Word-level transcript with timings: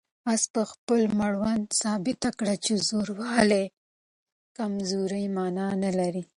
آس 0.31 0.43
په 0.53 0.61
خپل 0.71 1.01
مړوند 1.19 1.65
ثابته 1.81 2.29
کړه 2.37 2.55
چې 2.65 2.73
زوړوالی 2.87 3.65
د 3.69 3.73
کمزورۍ 4.57 5.25
مانا 5.37 5.67
نه 5.83 5.91
لري. 5.99 6.23